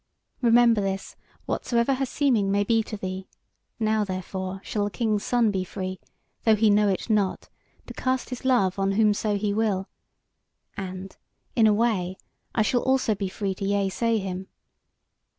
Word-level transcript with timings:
Remember 0.41 0.81
this, 0.81 1.15
whatsoever 1.45 1.93
her 1.93 2.07
seeming 2.07 2.49
may 2.49 2.63
be 2.63 2.81
to 2.81 2.97
thee. 2.97 3.27
Now, 3.79 4.03
therefore, 4.03 4.59
shall 4.63 4.85
the 4.85 4.89
King's 4.89 5.23
Son 5.23 5.51
be 5.51 5.63
free, 5.63 5.99
though 6.43 6.55
he 6.55 6.71
know 6.71 6.87
it 6.89 7.07
not, 7.07 7.49
to 7.85 7.93
cast 7.93 8.31
his 8.31 8.43
love 8.43 8.79
on 8.79 8.93
whomso 8.93 9.37
he 9.37 9.53
will; 9.53 9.87
and, 10.75 11.15
in 11.55 11.67
a 11.67 11.71
way, 11.75 12.17
I 12.55 12.61
also 12.73 13.05
shall 13.11 13.15
be 13.15 13.29
free 13.29 13.53
to 13.53 13.63
yeasay 13.63 14.17
him. 14.19 14.47